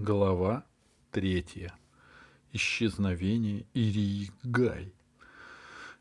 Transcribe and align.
Глава 0.00 0.64
третья. 1.10 1.74
Исчезновение 2.52 3.66
Ирии 3.74 4.30
Гай. 4.44 4.92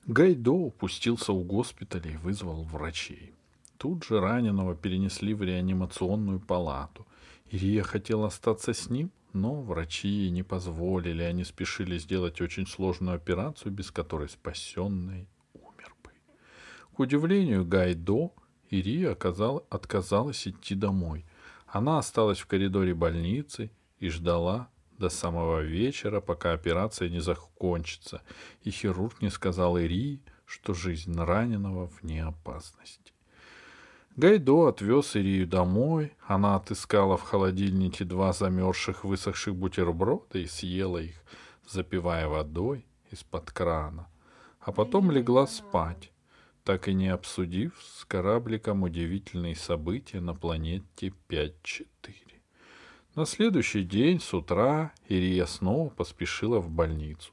Гайдо 0.06 0.52
упустился 0.52 1.34
у 1.34 1.44
госпиталя 1.44 2.12
и 2.12 2.18
вызвал 2.18 2.62
врачей. 2.62 3.34
Тут 3.80 4.04
же 4.04 4.20
раненого 4.20 4.76
перенесли 4.76 5.34
в 5.34 5.42
реанимационную 5.42 6.40
палату. 6.40 7.08
Ирия 7.50 7.82
хотела 7.82 8.28
остаться 8.28 8.72
с 8.72 8.88
ним, 8.92 9.10
но 9.34 9.64
врачи 9.64 10.08
ей 10.08 10.30
не 10.30 10.44
позволили. 10.44 11.24
Они 11.24 11.44
спешили 11.44 11.98
сделать 11.98 12.40
очень 12.40 12.68
сложную 12.68 13.16
операцию, 13.16 13.72
без 13.72 13.90
которой 13.90 14.30
спасенный 14.30 15.28
умер 15.56 15.96
бы. 16.04 16.12
К 16.94 17.00
удивлению 17.00 17.66
Гайдо, 17.66 18.32
Ирия 18.70 19.14
отказалась 19.14 20.48
идти 20.48 20.76
домой. 20.76 21.26
Она 21.66 21.98
осталась 21.98 22.38
в 22.38 22.46
коридоре 22.46 22.94
больницы 22.94 23.72
и 24.00 24.10
ждала 24.10 24.70
до 24.98 25.10
самого 25.10 25.62
вечера, 25.62 26.22
пока 26.22 26.54
операция 26.54 27.10
не 27.10 27.20
закончится, 27.20 28.22
и 28.64 28.72
хирург 28.72 29.22
не 29.22 29.30
сказал 29.30 29.78
Ирии, 29.78 30.22
что 30.46 30.74
жизнь 30.74 31.16
раненого 31.16 31.92
вне 32.02 32.24
опасности. 32.24 33.14
Гайдо 34.16 34.68
отвез 34.68 35.16
Ирию 35.16 35.46
домой, 35.46 36.14
она 36.26 36.56
отыскала 36.56 37.18
в 37.18 37.22
холодильнике 37.22 38.04
два 38.04 38.34
замерзших 38.34 39.04
высохших 39.04 39.56
бутерброда 39.56 40.40
и 40.40 40.48
съела 40.48 40.98
их, 40.98 41.24
запивая 41.68 42.28
водой 42.28 42.86
из-под 43.12 43.52
крана, 43.52 44.08
а 44.60 44.72
потом 44.72 45.12
легла 45.12 45.46
спать, 45.46 46.12
так 46.64 46.88
и 46.88 46.94
не 46.94 47.10
обсудив 47.10 47.74
с 47.80 48.06
корабликом 48.06 48.84
удивительные 48.84 49.56
события 49.56 50.20
на 50.20 50.34
планете 50.34 51.14
5-4. 51.30 52.27
На 53.18 53.26
следующий 53.26 53.82
день 53.82 54.20
с 54.20 54.32
утра 54.32 54.92
Ирия 55.10 55.48
снова 55.48 55.90
поспешила 55.90 56.60
в 56.60 56.70
больницу. 56.70 57.32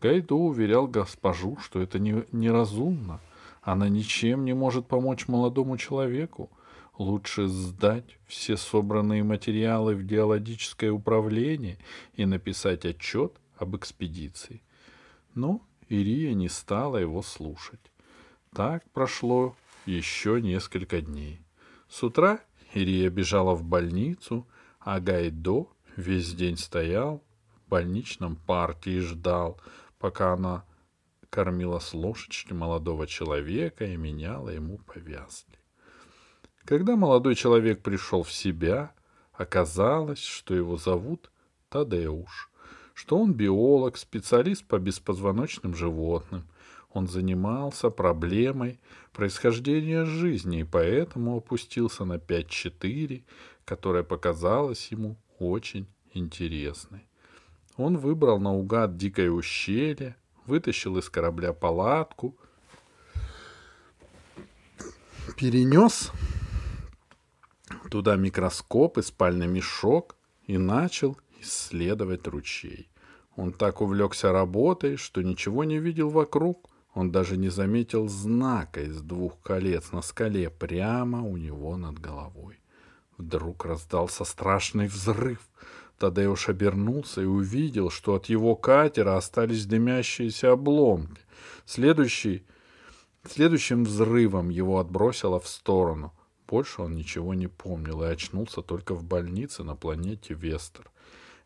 Гайдо 0.00 0.36
уверял 0.36 0.86
госпожу, 0.86 1.56
что 1.56 1.82
это 1.82 1.98
не, 1.98 2.24
неразумно. 2.30 3.18
Она 3.60 3.88
ничем 3.88 4.44
не 4.44 4.54
может 4.54 4.86
помочь 4.86 5.26
молодому 5.26 5.76
человеку. 5.78 6.48
Лучше 6.96 7.48
сдать 7.48 8.18
все 8.28 8.56
собранные 8.56 9.24
материалы 9.24 9.96
в 9.96 10.04
геологическое 10.04 10.92
управление 10.92 11.78
и 12.14 12.24
написать 12.24 12.84
отчет 12.84 13.32
об 13.56 13.74
экспедиции. 13.74 14.62
Но 15.34 15.60
Ирия 15.88 16.34
не 16.34 16.48
стала 16.48 16.98
его 16.98 17.22
слушать. 17.22 17.90
Так 18.54 18.88
прошло 18.92 19.56
еще 19.86 20.40
несколько 20.40 21.00
дней. 21.00 21.40
С 21.88 22.00
утра 22.04 22.38
Ирия 22.74 23.10
бежала 23.10 23.56
в 23.56 23.64
больницу— 23.64 24.46
а 24.80 24.98
Гайдо 24.98 25.68
весь 25.96 26.34
день 26.34 26.56
стоял 26.56 27.22
в 27.54 27.70
больничном 27.70 28.36
парке 28.36 28.92
и 28.92 29.00
ждал, 29.00 29.60
пока 29.98 30.32
она 30.32 30.64
кормила 31.28 31.78
с 31.78 31.94
ложечки 31.94 32.52
молодого 32.52 33.06
человека 33.06 33.84
и 33.84 33.96
меняла 33.96 34.48
ему 34.48 34.78
повязки. 34.78 35.58
Когда 36.64 36.96
молодой 36.96 37.34
человек 37.34 37.82
пришел 37.82 38.22
в 38.22 38.32
себя, 38.32 38.92
оказалось, 39.32 40.22
что 40.22 40.54
его 40.54 40.76
зовут 40.76 41.30
Тадеуш, 41.68 42.50
что 42.94 43.18
он 43.18 43.32
биолог, 43.32 43.96
специалист 43.96 44.64
по 44.66 44.78
беспозвоночным 44.78 45.74
животным. 45.74 46.48
Он 46.92 47.06
занимался 47.06 47.88
проблемой 47.88 48.80
происхождения 49.12 50.04
жизни 50.04 50.60
и 50.60 50.64
поэтому 50.64 51.36
опустился 51.36 52.04
на 52.04 52.14
5-4, 52.14 53.22
которая 53.70 54.02
показалась 54.02 54.88
ему 54.88 55.16
очень 55.38 55.86
интересной. 56.12 57.06
Он 57.76 57.98
выбрал 57.98 58.40
наугад 58.40 58.96
дикое 58.96 59.30
ущелье, 59.30 60.16
вытащил 60.44 60.98
из 60.98 61.08
корабля 61.08 61.52
палатку, 61.52 62.34
перенес 65.36 66.10
туда 67.92 68.16
микроскоп 68.16 68.98
и 68.98 69.02
спальный 69.02 69.46
мешок 69.46 70.16
и 70.48 70.58
начал 70.58 71.16
исследовать 71.40 72.26
ручей. 72.26 72.88
Он 73.36 73.52
так 73.52 73.80
увлекся 73.82 74.32
работой, 74.32 74.96
что 74.96 75.22
ничего 75.22 75.62
не 75.62 75.78
видел 75.78 76.10
вокруг. 76.10 76.68
Он 76.92 77.12
даже 77.12 77.36
не 77.36 77.50
заметил 77.50 78.08
знака 78.08 78.82
из 78.82 79.00
двух 79.00 79.40
колец 79.42 79.92
на 79.92 80.02
скале 80.02 80.50
прямо 80.50 81.22
у 81.22 81.36
него 81.36 81.76
над 81.76 82.00
головой. 82.00 82.60
Вдруг 83.20 83.66
раздался 83.66 84.24
страшный 84.24 84.86
взрыв. 84.86 85.40
Тадеуш 85.98 86.48
обернулся 86.48 87.20
и 87.20 87.26
увидел, 87.26 87.90
что 87.90 88.14
от 88.14 88.26
его 88.30 88.56
катера 88.56 89.18
остались 89.18 89.66
дымящиеся 89.66 90.52
обломки. 90.52 91.20
Следующий, 91.66 92.46
следующим 93.28 93.84
взрывом 93.84 94.48
его 94.48 94.78
отбросило 94.78 95.38
в 95.38 95.46
сторону. 95.46 96.14
Больше 96.48 96.80
он 96.80 96.94
ничего 96.94 97.34
не 97.34 97.46
помнил 97.46 98.02
и 98.02 98.06
очнулся 98.06 98.62
только 98.62 98.94
в 98.94 99.04
больнице 99.04 99.64
на 99.64 99.76
планете 99.76 100.32
Вестер. 100.32 100.90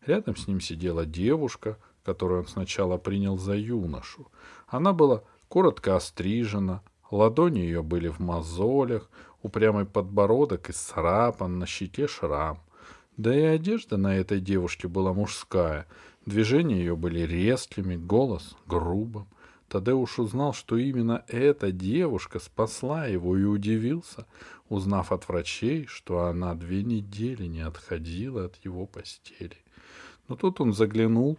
Рядом 0.05 0.37
с 0.37 0.47
ним 0.47 0.61
сидела 0.61 1.05
девушка, 1.05 1.77
которую 2.05 2.43
он 2.43 2.47
сначала 2.47 2.97
принял 2.97 3.37
за 3.37 3.57
юношу. 3.57 4.31
Она 4.67 4.93
была 4.93 5.23
коротко 5.49 5.97
острижена, 5.97 6.83
ладони 7.11 7.59
ее 7.59 7.83
были 7.83 8.07
в 8.07 8.19
мозолях, 8.19 9.09
упрямый 9.45 9.85
подбородок 9.85 10.71
исцарапан, 10.71 11.59
на 11.59 11.67
щеке 11.67 12.07
шрам. 12.07 12.59
Да 13.15 13.33
и 13.33 13.43
одежда 13.43 13.95
на 13.95 14.15
этой 14.17 14.39
девушке 14.41 14.87
была 14.87 15.13
мужская. 15.13 15.85
Движения 16.25 16.79
ее 16.79 16.95
были 16.95 17.19
резкими, 17.19 17.95
голос 17.95 18.55
грубым. 18.65 19.27
Тадеуш 19.69 20.19
узнал, 20.19 20.53
что 20.53 20.77
именно 20.77 21.23
эта 21.27 21.71
девушка 21.71 22.39
спасла 22.39 23.05
его 23.05 23.37
и 23.37 23.43
удивился, 23.43 24.25
узнав 24.67 25.11
от 25.11 25.27
врачей, 25.27 25.85
что 25.85 26.25
она 26.25 26.55
две 26.55 26.83
недели 26.83 27.45
не 27.45 27.61
отходила 27.61 28.45
от 28.45 28.55
его 28.65 28.87
постели. 28.87 29.57
Но 30.27 30.35
тут 30.35 30.59
он 30.59 30.73
заглянул 30.73 31.37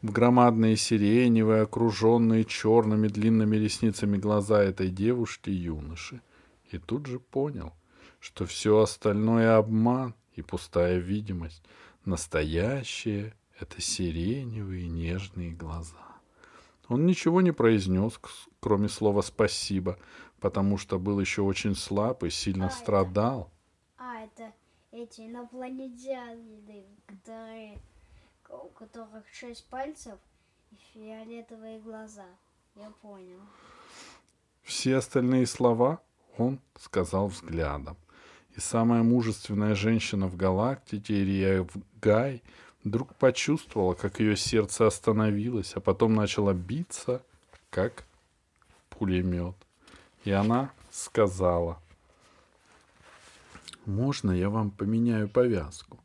в 0.00 0.10
громадные 0.12 0.76
сиреневые, 0.76 1.62
окруженные 1.62 2.46
черными 2.46 3.08
длинными 3.08 3.56
ресницами 3.56 4.16
глаза 4.16 4.62
этой 4.62 4.88
девушки 4.88 5.50
юноши 5.50 6.22
и 6.70 6.78
тут 6.78 7.06
же 7.06 7.18
понял, 7.18 7.72
что 8.20 8.46
все 8.46 8.80
остальное 8.80 9.56
обман 9.56 10.14
и 10.34 10.42
пустая 10.42 10.98
видимость. 10.98 11.62
Настоящее— 12.04 13.34
это 13.60 13.80
сиреневые 13.80 14.88
нежные 14.88 15.52
глаза. 15.52 16.08
Он 16.88 17.04
ничего 17.04 17.42
не 17.42 17.52
произнес, 17.52 18.18
кроме 18.60 18.88
слова 18.88 19.20
«спасибо», 19.22 19.98
потому 20.40 20.78
что 20.78 20.98
был 20.98 21.20
еще 21.20 21.42
очень 21.42 21.74
слаб 21.74 22.24
и 22.24 22.30
сильно 22.30 22.66
а 22.66 22.70
страдал. 22.70 23.50
Это, 23.96 24.04
а, 24.04 24.24
это 24.24 24.52
эти 24.92 25.22
инопланетяне, 25.22 26.86
которые, 27.06 27.78
у 28.48 28.68
которых 28.68 29.24
шесть 29.32 29.66
пальцев 29.68 30.18
и 30.70 30.76
фиолетовые 30.94 31.80
глаза. 31.80 32.26
Я 32.74 32.90
понял. 33.02 33.40
Все 34.62 34.96
остальные 34.96 35.46
слова 35.46 36.00
он 36.40 36.60
сказал 36.78 37.28
взглядом. 37.28 37.96
И 38.56 38.60
самая 38.60 39.02
мужественная 39.02 39.74
женщина 39.74 40.26
в 40.26 40.36
галактике, 40.36 41.20
Ирия 41.20 41.66
Гай, 42.00 42.42
вдруг 42.82 43.14
почувствовала, 43.14 43.94
как 43.94 44.20
ее 44.20 44.36
сердце 44.36 44.86
остановилось, 44.86 45.72
а 45.74 45.80
потом 45.80 46.14
начало 46.14 46.54
биться, 46.54 47.22
как 47.70 48.04
пулемет. 48.90 49.54
И 50.24 50.30
она 50.30 50.72
сказала, 50.90 51.80
«Можно 53.84 54.32
я 54.32 54.50
вам 54.50 54.70
поменяю 54.70 55.28
повязку?» 55.28 55.98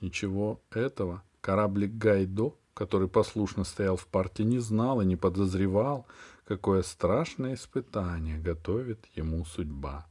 Ничего 0.00 0.60
этого 0.70 1.22
кораблик 1.40 1.92
Гайдо, 1.92 2.54
который 2.72 3.08
послушно 3.08 3.64
стоял 3.64 3.96
в 3.96 4.06
парте, 4.06 4.44
не 4.44 4.58
знал 4.58 5.02
и 5.02 5.04
не 5.04 5.16
подозревал, 5.16 6.06
какое 6.50 6.82
страшное 6.82 7.54
испытание 7.54 8.36
готовит 8.36 9.06
ему 9.14 9.44
судьба. 9.44 10.08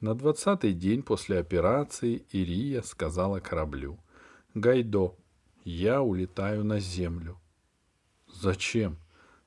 На 0.00 0.14
двадцатый 0.14 0.72
день 0.72 1.02
после 1.02 1.38
операции 1.38 2.24
Ирия 2.32 2.80
сказала 2.80 3.40
кораблю. 3.40 3.98
«Гайдо, 4.54 5.14
я 5.64 6.00
улетаю 6.00 6.64
на 6.64 6.80
землю». 6.80 7.38
«Зачем? 8.32 8.96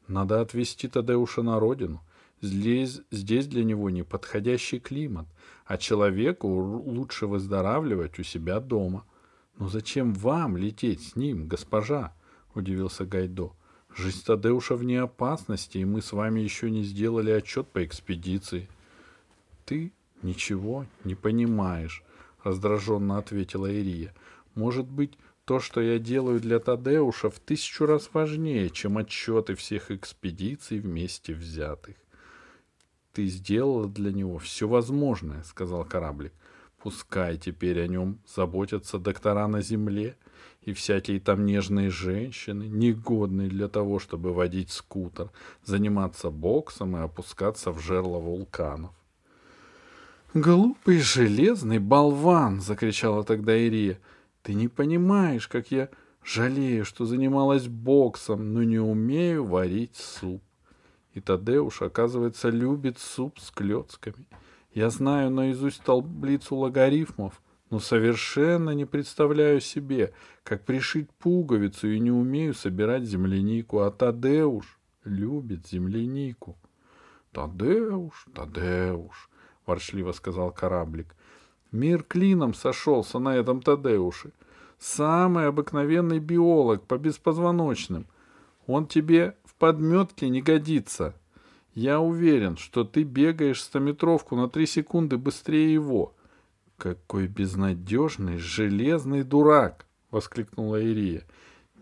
Надо 0.08 0.42
отвезти 0.42 0.88
Тадеуша 0.88 1.42
на 1.42 1.60
родину. 1.60 2.04
Здесь, 2.40 3.02
здесь 3.10 3.48
для 3.48 3.64
него 3.64 3.90
неподходящий 3.90 4.80
климат, 4.80 5.26
а 5.66 5.80
человеку 5.80 6.48
лучше 6.48 7.26
выздоравливать 7.26 8.20
у 8.20 8.24
себя 8.24 8.60
дома». 8.60 9.08
«Но 9.58 9.70
зачем 9.70 10.14
вам 10.14 10.56
лететь 10.56 11.02
с 11.02 11.16
ним, 11.16 11.48
госпожа?»— 11.48 12.14
удивился 12.54 13.06
Гайдо. 13.08 13.54
Жизнь 13.96 14.24
Тадеуша 14.26 14.76
вне 14.76 15.02
опасности, 15.02 15.80
и 15.80 15.86
мы 15.86 16.02
с 16.02 16.14
вами 16.14 16.40
еще 16.40 16.72
не 16.72 16.84
сделали 16.84 17.32
отчет 17.32 17.68
по 17.68 17.84
экспедиции. 17.84 18.70
Ты 19.66 19.92
ничего 20.22 20.86
не 21.04 21.16
понимаешь, 21.16 22.04
раздраженно 22.44 23.18
ответила 23.18 23.70
Ирия. 23.70 24.14
Может 24.56 24.88
быть, 24.88 25.18
то, 25.44 25.60
что 25.60 25.82
я 25.82 26.00
делаю 26.00 26.40
для 26.40 26.60
Тадеуша, 26.60 27.30
в 27.30 27.40
тысячу 27.40 27.86
раз 27.86 28.10
важнее, 28.14 28.70
чем 28.70 28.98
отчеты 28.98 29.56
всех 29.56 29.92
экспедиций 29.92 30.80
вместе 30.80 31.34
взятых. 31.34 31.96
Ты 33.12 33.26
сделала 33.26 33.90
для 33.90 34.14
него 34.14 34.38
все 34.38 34.70
возможное, 34.70 35.44
сказал 35.44 35.84
кораблик. 35.84 36.32
Пускай 36.84 37.38
теперь 37.38 37.80
о 37.82 37.88
нем 37.88 38.20
заботятся 38.26 38.98
доктора 38.98 39.48
на 39.48 39.62
земле 39.62 40.16
и 40.62 40.74
всякие 40.74 41.20
там 41.20 41.46
нежные 41.46 41.92
женщины, 41.92 42.64
негодные 42.64 43.50
для 43.50 43.68
того, 43.68 44.00
чтобы 44.00 44.34
водить 44.34 44.72
скутер, 44.72 45.30
заниматься 45.64 46.32
боксом 46.32 46.98
и 46.98 47.02
опускаться 47.02 47.72
в 47.72 47.80
жерло 47.80 48.18
вулканов. 48.20 48.92
«Глупый 50.34 51.00
железный 51.00 51.80
болван!»— 51.80 52.62
закричала 52.62 53.24
тогда 53.24 53.56
Ирия. 53.56 54.00
«Ты 54.42 54.56
не 54.56 54.68
понимаешь, 54.68 55.48
как 55.48 55.70
я 55.72 55.90
жалею, 56.24 56.86
что 56.86 57.06
занималась 57.06 57.68
боксом, 57.68 58.54
но 58.54 58.64
не 58.64 58.80
умею 58.80 59.46
варить 59.46 59.98
суп. 59.98 60.42
И 61.14 61.20
Тадеуш, 61.20 61.82
оказывается, 61.82 62.50
любит 62.50 62.98
суп 62.98 63.40
с 63.40 63.52
клетками. 63.52 64.26
Я 64.74 64.90
знаю 64.90 65.32
наизусть 65.32 65.84
таблицу 65.84 66.56
логарифмов, 66.56 67.42
но 67.70 67.80
совершенно 67.80 68.72
не 68.72 68.86
представляю 68.86 69.60
себе, 69.60 70.14
как 70.44 70.64
пришить 70.66 71.10
пуговицу 71.12 71.90
и 71.90 72.00
не 72.00 72.12
умею 72.12 72.54
собирать 72.54 73.04
землянику, 73.04 73.80
а 73.80 73.92
Тадеуш 73.92 74.80
любит 75.04 75.68
землянику. 75.68 76.58
Тадеуш, 77.34 78.28
Тадеуш, 78.34 79.30
ворчливо 79.66 80.12
сказал 80.14 80.52
кораблик. 80.52 81.16
Мир 81.72 82.04
клином 82.04 82.54
сошелся 82.54 83.20
на 83.20 83.36
этом 83.36 83.62
Тадеуше. 83.62 84.32
Самый 84.80 85.48
обыкновенный 85.48 86.20
биолог 86.20 86.88
по 86.88 86.98
беспозвоночным. 86.98 88.08
Он 88.68 88.88
тебе 88.88 89.38
в 89.46 89.56
подметке 89.56 90.30
не 90.30 90.42
годится. 90.42 91.14
Я 91.74 92.02
уверен, 92.02 92.58
что 92.58 92.84
ты 92.84 93.04
бегаешь 93.04 93.62
стометровку 93.62 94.36
на 94.36 94.50
три 94.50 94.66
секунды 94.66 95.18
быстрее 95.18 95.74
его. 95.74 96.14
Какой 96.78 97.28
безнадежный 97.28 98.38
железный 98.38 99.24
дурак!— 99.24 99.86
воскликнула 100.12 100.82
Ирия. 100.82 101.24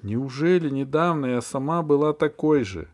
Неужели 0.02 0.70
недавно 0.70 1.26
я 1.26 1.42
сама 1.42 1.82
была 1.82 2.14
такой 2.14 2.64
же? 2.64 2.88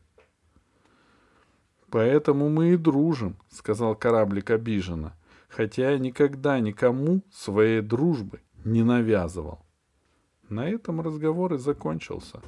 Поэтому 1.89 2.49
мы 2.49 2.73
и 2.73 2.77
дружим,— 2.77 3.35
сказал 3.49 3.95
кораблик 3.95 4.49
обиженно, 4.49 5.13
хотя 5.47 5.91
я 5.91 5.99
никогда 5.99 6.59
никому 6.59 7.21
своей 7.31 7.81
дружбы 7.81 8.41
не 8.63 8.83
навязывал. 8.83 9.59
На 10.49 10.67
этом 10.67 11.01
разговор 11.01 11.53
и 11.53 11.57
закончился. 11.57 12.41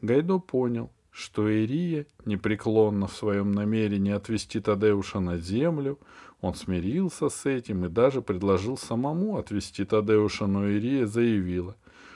Гайдо 0.00 0.38
понял, 0.38 0.90
что 1.18 1.48
Ирия 1.48 2.06
непреклонна 2.26 3.08
в 3.08 3.12
своем 3.12 3.50
намерении 3.50 4.12
отвести 4.12 4.60
Тадеуша 4.60 5.18
на 5.18 5.36
землю, 5.36 5.98
он 6.40 6.54
смирился 6.54 7.28
с 7.28 7.44
этим 7.44 7.84
и 7.84 7.88
даже 7.88 8.22
предложил 8.22 8.78
самому 8.78 9.36
отвести 9.36 9.84
Тадеуша, 9.84 10.46
но 10.46 10.68
Ирия 10.68 11.06
заявила, 11.06 11.74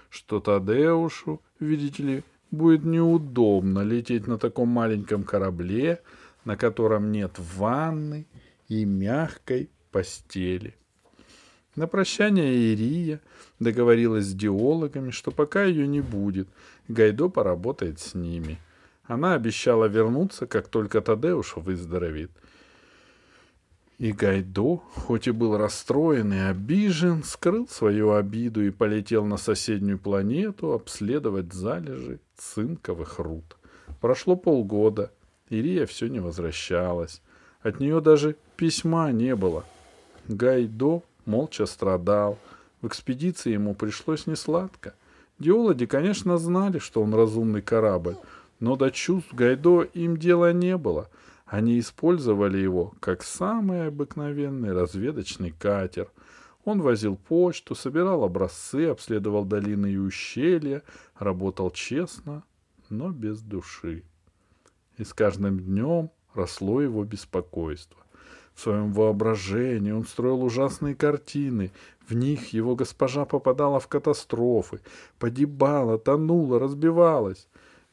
что 0.08 0.38
Тадеушу, 0.38 1.42
видите 1.58 2.02
ли, 2.04 2.22
будет 2.52 2.84
неудобно 2.84 3.80
лететь 3.80 4.28
на 4.28 4.38
таком 4.38 4.68
маленьком 4.68 5.24
корабле, 5.24 6.00
на 6.44 6.56
котором 6.56 7.10
нет 7.10 7.32
ванны 7.56 8.28
и 8.68 8.84
мягкой 8.84 9.68
постели. 9.90 10.76
На 11.74 11.88
прощание 11.88 12.54
Ирия 12.54 13.20
договорилась 13.58 14.26
с 14.26 14.32
диологами, 14.32 15.10
что 15.10 15.32
пока 15.32 15.64
ее 15.64 15.88
не 15.88 16.02
будет, 16.02 16.46
Гайдо 16.86 17.28
поработает 17.28 17.98
с 17.98 18.14
ними— 18.14 18.60
она 19.04 19.34
обещала 19.34 19.86
вернуться, 19.86 20.46
как 20.46 20.68
только 20.68 21.00
Тадеуш 21.00 21.56
выздоровеет. 21.56 22.30
И 23.98 24.12
Гайдо, 24.12 24.78
хоть 24.78 25.28
и 25.28 25.30
был 25.30 25.56
расстроен 25.56 26.32
и 26.32 26.38
обижен, 26.38 27.22
скрыл 27.22 27.68
свою 27.68 28.12
обиду 28.12 28.64
и 28.64 28.70
полетел 28.70 29.24
на 29.24 29.36
соседнюю 29.36 29.98
планету 29.98 30.72
обследовать 30.72 31.52
залежи 31.52 32.20
цинковых 32.36 33.18
руд. 33.18 33.56
Прошло 34.00 34.34
полгода, 34.34 35.12
Ирия 35.50 35.86
все 35.86 36.08
не 36.08 36.18
возвращалась. 36.18 37.22
От 37.60 37.78
нее 37.78 38.00
даже 38.00 38.36
письма 38.56 39.12
не 39.12 39.36
было. 39.36 39.64
Гайдо 40.26 41.02
молча 41.24 41.66
страдал. 41.66 42.38
В 42.80 42.88
экспедиции 42.88 43.52
ему 43.52 43.74
пришлось 43.74 44.26
несладко. 44.26 44.94
Диологи, 45.38 45.84
конечно, 45.86 46.38
знали, 46.38 46.78
что 46.78 47.02
он 47.02 47.14
разумный 47.14 47.62
корабль, 47.62 48.16
но 48.62 48.76
до 48.76 48.92
чувств 48.92 49.34
Гайдо 49.34 49.82
им 49.82 50.16
дела 50.16 50.52
не 50.52 50.76
было. 50.76 51.10
Они 51.46 51.80
использовали 51.80 52.58
его 52.58 52.94
как 53.00 53.24
самый 53.24 53.88
обыкновенный 53.88 54.72
разведочный 54.72 55.50
катер. 55.50 56.08
Он 56.64 56.80
возил 56.80 57.16
почту, 57.16 57.74
собирал 57.74 58.22
образцы, 58.22 58.86
обследовал 58.86 59.44
долины 59.44 59.94
и 59.94 59.96
ущелья, 59.96 60.84
работал 61.18 61.72
честно, 61.72 62.44
но 62.88 63.10
без 63.10 63.42
души. 63.42 64.04
И 64.96 65.02
с 65.02 65.12
каждым 65.12 65.58
днем 65.58 66.12
росло 66.32 66.80
его 66.80 67.02
беспокойство. 67.02 67.98
В 68.54 68.60
своем 68.60 68.92
воображении 68.92 69.90
он 69.90 70.04
строил 70.04 70.44
ужасные 70.44 70.94
картины. 70.94 71.72
В 72.06 72.14
них 72.14 72.52
его 72.52 72.76
госпожа 72.76 73.24
попадала 73.24 73.80
в 73.80 73.88
катастрофы, 73.88 74.78
погибала, 75.18 75.98
тонула, 75.98 76.60
разбивалась. 76.60 77.48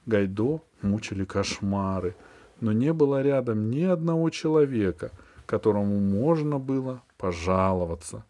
Гайдо 0.10 0.62
мучили 0.82 1.24
кошмары, 1.24 2.16
но 2.60 2.74
не 2.74 2.92
было 2.92 3.22
рядом 3.22 3.70
ни 3.70 3.84
одного 3.84 4.30
человека, 4.30 5.12
которому 5.46 6.00
можно 6.00 6.60
было 6.60 7.04
пожаловаться. 7.18 8.26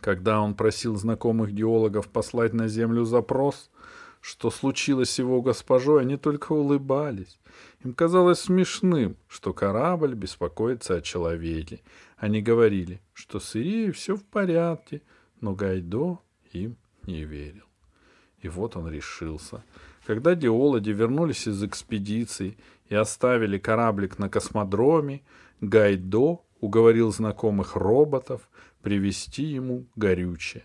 Когда 0.00 0.40
он 0.40 0.54
просил 0.54 0.96
знакомых 0.96 1.52
геологов 1.52 2.08
послать 2.08 2.52
на 2.52 2.68
Землю 2.68 3.04
запрос, 3.04 3.70
что 4.20 4.50
случилось 4.50 5.10
с 5.10 5.18
его 5.18 5.42
госпожой, 5.42 6.02
они 6.02 6.16
только 6.16 6.52
улыбались. 6.52 7.38
Им 7.84 7.92
казалось 7.94 8.40
смешным, 8.40 9.16
что 9.28 9.52
корабль 9.52 10.14
беспокоится 10.14 10.96
о 10.96 11.00
человеке. 11.00 11.80
Они 12.16 12.40
говорили, 12.40 13.00
что 13.12 13.40
с 13.40 13.56
Ирией 13.56 13.90
все 13.90 14.16
в 14.16 14.24
порядке, 14.24 15.02
но 15.40 15.54
Гайдо 15.54 16.18
им 16.52 16.76
не 17.06 17.24
верил. 17.24 17.64
И 18.40 18.48
вот 18.48 18.76
он 18.76 18.88
решился. 18.88 19.64
Когда 20.06 20.34
геологи 20.34 20.90
вернулись 20.90 21.46
из 21.46 21.62
экспедиции 21.62 22.56
и 22.88 22.94
оставили 22.94 23.58
кораблик 23.58 24.18
на 24.18 24.28
космодроме, 24.28 25.22
Гайдо 25.60 26.40
уговорил 26.60 27.12
знакомых 27.12 27.76
роботов 27.76 28.48
привезти 28.82 29.44
ему 29.44 29.86
горючее. 29.94 30.64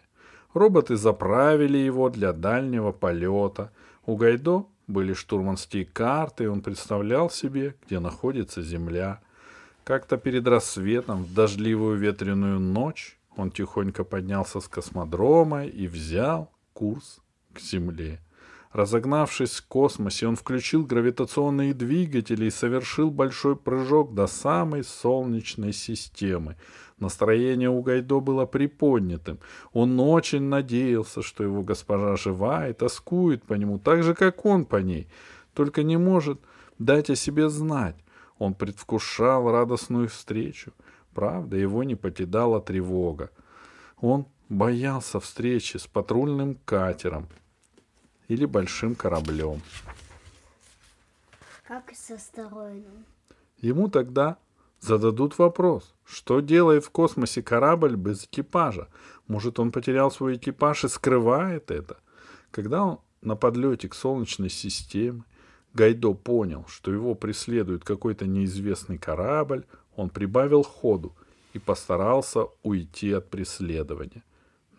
Роботы 0.54 0.96
заправили 0.96 1.78
его 1.78 2.10
для 2.10 2.34
дальнего 2.34 2.92
полета. 2.92 3.72
У 4.06 4.16
Гайдо 4.16 4.66
были 4.88 5.14
штурманские 5.14 5.86
карты, 5.86 6.46
и 6.46 6.48
он 6.48 6.62
представлял 6.62 7.30
себе, 7.30 7.76
где 7.86 8.00
находится 8.00 8.64
Земля. 8.64 9.22
Как-то 9.84 10.18
перед 10.18 10.48
рассветом, 10.48 11.24
в 11.24 11.34
дождливую 11.34 11.98
ветреную 11.98 12.60
ночь, 12.60 13.20
он 13.36 13.52
тихонько 13.52 14.04
поднялся 14.04 14.60
с 14.60 14.68
космодрома 14.68 15.66
и 15.66 15.88
взял 15.88 16.52
курс 16.74 17.20
к 17.54 17.60
Земле. 17.60 18.20
Разогнавшись 18.74 19.60
в 19.60 19.68
космосе, 19.68 20.28
он 20.28 20.36
включил 20.36 20.86
гравитационные 20.86 21.74
двигатели 21.74 22.46
и 22.46 22.52
совершил 22.52 23.10
большой 23.12 23.56
прыжок 23.56 24.14
до 24.14 24.28
самой 24.28 24.84
Солнечной 24.84 25.74
системы. 25.74 26.58
Настроение 27.00 27.70
у 27.70 27.82
Гайдо 27.82 28.20
было 28.20 28.46
приподнятым. 28.46 29.40
Он 29.72 30.00
очень 30.00 30.44
надеялся, 30.44 31.22
что 31.22 31.44
его 31.44 31.62
госпожа 31.64 32.16
жива 32.18 32.68
и 32.68 32.74
тоскует 32.74 33.44
по 33.44 33.54
нему, 33.54 33.80
так 33.80 34.04
же, 34.04 34.14
как 34.14 34.46
он 34.46 34.66
по 34.66 34.78
ней, 34.78 35.08
только 35.54 35.84
не 35.84 35.98
может 35.98 36.42
дать 36.80 37.10
о 37.10 37.16
себе 37.16 37.50
знать. 37.50 37.96
Он 38.38 38.54
предвкушал 38.54 39.52
радостную 39.52 40.10
встречу. 40.10 40.74
Правда, 41.14 41.58
его 41.58 41.84
не 41.84 41.96
покидала 41.96 42.62
тревога. 42.62 43.32
Он 44.00 44.28
боялся 44.50 45.20
встречи 45.20 45.78
с 45.78 45.88
патрульным 45.88 46.56
катером, 46.66 47.28
или 48.28 48.46
большим 48.46 48.96
кораблем. 48.96 49.62
Как 51.68 51.92
с 51.94 52.12
астероидом? 52.12 53.06
Ему 53.58 53.90
тогда 53.90 54.38
зададут 54.80 55.38
вопрос, 55.38 55.94
что 56.06 56.40
делает 56.40 56.86
в 56.86 56.92
космосе 56.92 57.42
корабль 57.42 57.96
без 57.96 58.26
экипажа? 58.26 58.88
Может, 59.28 59.60
он 59.60 59.72
потерял 59.72 60.12
свой 60.12 60.36
экипаж 60.36 60.86
и 60.86 60.88
скрывает 60.88 61.72
это? 61.72 61.98
Когда 62.52 62.84
он 62.84 63.00
на 63.22 63.36
подлете 63.36 63.90
к 63.90 63.96
Солнечной 63.96 64.50
системе 64.50 65.24
Гайдо 65.74 66.14
понял, 66.14 66.66
что 66.68 66.92
его 66.92 67.14
преследует 67.14 67.84
какой-то 67.84 68.26
неизвестный 68.26 68.98
корабль, 68.98 69.66
он 69.96 70.10
прибавил 70.10 70.64
ходу 70.64 71.16
и 71.54 71.60
постарался 71.60 72.46
уйти 72.64 73.12
от 73.12 73.30
преследования. 73.30 74.24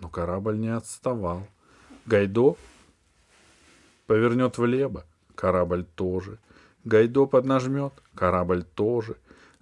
Но 0.01 0.09
корабль 0.09 0.59
не 0.59 0.75
отставал. 0.75 1.47
Гайдо 2.07 2.57
повернет 4.09 4.59
влево, 4.59 5.05
корабль 5.37 5.85
тоже. 5.85 6.41
Гайдо 6.85 7.27
поднажмет, 7.27 7.93
корабль 8.15 8.65
тоже. 8.65 9.17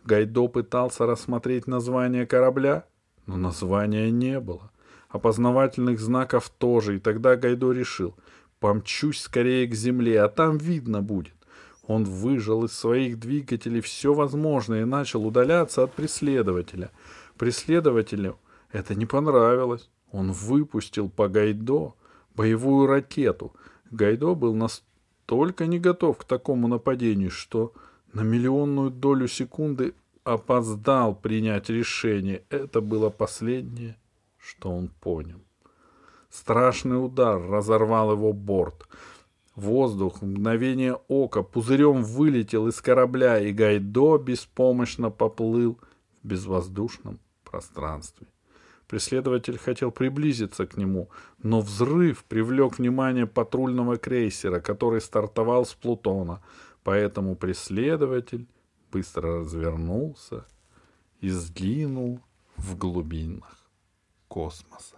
Гайдо 0.05 0.47
пытался 0.49 1.05
рассмотреть 1.05 1.67
название 1.67 2.26
корабля, 2.26 2.85
но 3.26 3.37
названия 3.37 4.11
не 4.11 4.41
было. 4.41 4.71
Опознавательных 5.09 5.99
знаков 5.99 6.49
тоже, 6.49 6.97
и 6.97 7.00
тогда 7.00 7.35
Гайдо 7.37 7.73
решил, 7.73 8.15
помчусь 8.61 9.21
скорее 9.21 9.67
к 9.67 9.75
земле, 9.75 10.23
а 10.23 10.29
там 10.29 10.59
видно 10.59 11.03
будет. 11.03 11.35
Он 11.88 12.05
выжил 12.05 12.65
из 12.65 12.73
своих 12.73 13.19
двигателей 13.19 13.81
все 13.81 14.15
возможное 14.15 14.83
и 14.83 14.85
начал 14.85 15.26
удаляться 15.26 15.83
от 15.83 15.93
преследователя. 15.93 16.93
Преследователю 17.37 18.38
это 18.71 18.95
не 18.95 19.07
понравилось. 19.07 19.91
Он 20.12 20.31
выпустил 20.31 21.09
по 21.09 21.29
Гайдо 21.29 21.95
боевую 22.37 22.87
ракету. 22.87 23.53
Гайдо 23.90 24.35
был 24.35 24.55
настолько 24.55 25.66
не 25.66 25.78
готов 25.78 26.19
к 26.19 26.25
такому 26.25 26.69
нападению, 26.69 27.31
что 27.31 27.73
на 28.12 28.23
миллионную 28.23 28.90
долю 28.90 29.28
секунды 29.28 29.95
опоздал 30.25 31.14
принять 31.14 31.69
решение. 31.69 32.43
Это 32.50 32.81
было 32.81 33.11
последнее, 33.11 33.97
что 34.38 34.71
он 34.71 34.88
понял. 34.88 35.40
Страшный 36.31 37.02
удар 37.02 37.40
разорвал 37.40 38.12
его 38.12 38.33
борт. 38.33 38.88
Воздух 39.55 40.21
в 40.21 40.26
мгновение 40.26 40.99
ока 41.09 41.43
пузырем 41.43 42.02
вылетел 42.02 42.69
из 42.69 42.81
корабля, 42.83 43.38
и 43.38 43.52
Гайдо 43.52 44.19
беспомощно 44.19 45.11
поплыл 45.11 45.78
в 46.23 46.26
безвоздушном 46.26 47.19
пространстве. 47.45 48.26
Преследователь 48.87 49.59
хотел 49.59 49.90
приблизиться 49.90 50.66
к 50.66 50.76
нему, 50.76 51.11
но 51.43 51.61
взрыв 51.61 52.25
привлек 52.25 52.78
внимание 52.78 53.26
патрульного 53.26 53.97
крейсера, 53.97 54.61
который 54.61 55.00
стартовал 55.00 55.64
с 55.66 55.75
Плутона. 55.75 56.43
Поэтому 56.85 57.35
преследователь 57.35 58.47
быстро 58.93 59.40
развернулся 59.40 60.47
и 61.21 61.28
сгинул 61.31 62.21
в 62.57 62.76
глубинах 62.78 63.69
космоса. 64.28 64.97